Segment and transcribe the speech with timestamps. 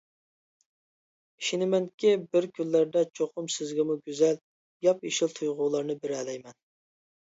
[1.41, 4.43] ئىشىنىمەنكى، بىر كۈنلەردە چوقۇم سىزگىمۇ گۈزەل،
[4.91, 6.63] ياپيېشىل تۇيغۇلارنى بېرەلەيمەن.